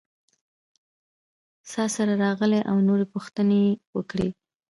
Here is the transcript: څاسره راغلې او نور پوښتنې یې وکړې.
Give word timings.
څاسره 1.71 2.13
راغلې 2.25 2.61
او 2.69 2.77
نور 2.87 2.99
پوښتنې 3.13 3.57
یې 3.67 3.73
وکړې. 3.95 4.29